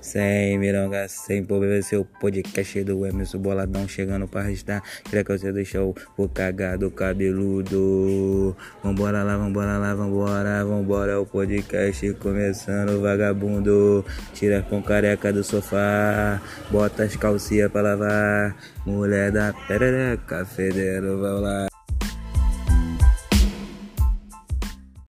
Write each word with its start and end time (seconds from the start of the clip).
Sem 0.00 0.58
mironga, 0.58 1.06
sem 1.08 1.44
problema, 1.44 1.80
seu 1.82 2.02
é 2.02 2.20
podcast 2.20 2.84
do 2.84 3.06
Emerson 3.06 3.38
Boladão 3.38 3.86
chegando 3.88 4.26
pra 4.26 4.40
arrastar. 4.40 4.82
Queria 5.04 5.24
que 5.24 5.38
você 5.38 5.52
deixou 5.52 5.94
o 6.16 6.28
cagado 6.28 6.90
cabeludo. 6.90 8.56
Vambora 8.82 9.22
lá, 9.22 9.36
vambora 9.36 9.78
lá, 9.78 9.94
vambora, 9.94 10.64
vambora. 10.64 11.12
É 11.12 11.16
o 11.16 11.26
podcast 11.26 12.14
começando, 12.14 13.00
vagabundo. 13.00 14.04
Tira 14.34 14.62
com 14.62 14.82
careca 14.82 15.32
do 15.32 15.44
sofá, 15.44 16.40
bota 16.70 17.04
as 17.04 17.16
calcinhas 17.16 17.70
pra 17.70 17.82
lavar. 17.82 18.56
Mulher 18.86 19.30
da 19.30 19.52
perereca, 19.66 20.44
federo, 20.44 21.20
vai 21.20 21.40
lá. 21.40 21.77